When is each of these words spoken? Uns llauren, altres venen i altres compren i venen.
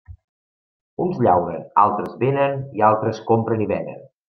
Uns 1.05 1.19
llauren, 1.27 1.67
altres 1.83 2.17
venen 2.25 2.59
i 2.81 2.85
altres 2.91 3.23
compren 3.31 3.65
i 3.69 3.71
venen. 3.77 4.05